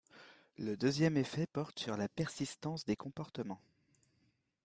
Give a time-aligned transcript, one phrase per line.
[0.57, 3.61] Le deuxième effet porte sur la persistance des comportements.